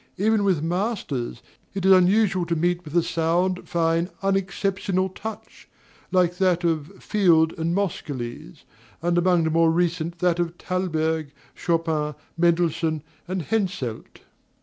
Even 0.17 0.43
with 0.43 0.63
masters, 0.63 1.43
it 1.75 1.85
is 1.85 1.91
unusual 1.91 2.43
to 2.47 2.55
meet 2.55 2.83
with 2.83 2.97
a 2.97 3.03
sound, 3.03 3.69
fine, 3.69 4.09
unexceptionable 4.23 5.09
touch, 5.09 5.69
like 6.11 6.37
that 6.39 6.63
of 6.63 7.03
Field 7.03 7.53
and 7.59 7.75
Moscheles, 7.75 8.63
and 9.03 9.15
among 9.15 9.43
the 9.43 9.51
more 9.51 9.69
recent 9.69 10.17
that 10.17 10.39
of 10.39 10.55
Thalberg, 10.55 11.31
Chopin, 11.53 12.15
Mendelssohn, 12.35 13.03
and 13.27 13.43
Henselt. 13.43 14.21